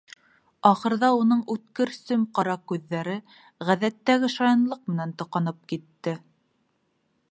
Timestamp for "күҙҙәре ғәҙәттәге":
2.71-4.31